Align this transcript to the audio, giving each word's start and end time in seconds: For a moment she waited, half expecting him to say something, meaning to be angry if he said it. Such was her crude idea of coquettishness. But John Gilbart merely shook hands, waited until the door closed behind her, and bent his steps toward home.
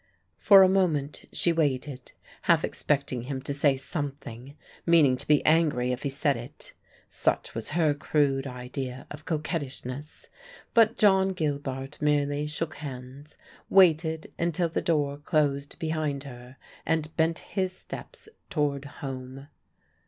For 0.39 0.63
a 0.63 0.67
moment 0.67 1.25
she 1.31 1.53
waited, 1.53 2.13
half 2.49 2.63
expecting 2.63 3.25
him 3.25 3.39
to 3.43 3.53
say 3.53 3.77
something, 3.77 4.57
meaning 4.83 5.15
to 5.15 5.27
be 5.27 5.45
angry 5.45 5.91
if 5.91 6.01
he 6.01 6.09
said 6.09 6.35
it. 6.37 6.73
Such 7.07 7.53
was 7.53 7.69
her 7.77 7.93
crude 7.93 8.47
idea 8.47 9.05
of 9.11 9.25
coquettishness. 9.25 10.25
But 10.73 10.97
John 10.97 11.33
Gilbart 11.33 12.01
merely 12.01 12.47
shook 12.47 12.77
hands, 12.77 13.37
waited 13.69 14.33
until 14.39 14.69
the 14.69 14.81
door 14.81 15.17
closed 15.19 15.77
behind 15.77 16.23
her, 16.23 16.57
and 16.83 17.15
bent 17.15 17.37
his 17.37 17.71
steps 17.71 18.27
toward 18.49 18.85
home. 19.05 19.49